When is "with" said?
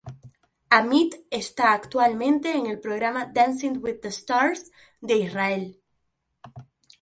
3.83-3.99